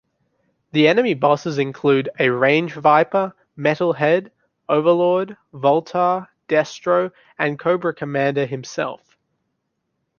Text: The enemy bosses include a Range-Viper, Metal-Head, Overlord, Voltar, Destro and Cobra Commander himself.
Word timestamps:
The 0.71 0.87
enemy 0.87 1.13
bosses 1.13 1.59
include 1.59 2.09
a 2.17 2.29
Range-Viper, 2.29 3.35
Metal-Head, 3.55 4.31
Overlord, 4.67 5.37
Voltar, 5.53 6.27
Destro 6.49 7.11
and 7.37 7.59
Cobra 7.59 7.93
Commander 7.93 8.47
himself. 8.47 9.15